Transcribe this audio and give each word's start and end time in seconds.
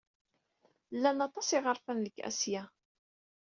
Llan 0.95 1.19
aṭas 1.27 1.47
n 1.49 1.53
yiɣerfan 1.55 1.97
deg 2.05 2.15
Asya. 2.29 2.63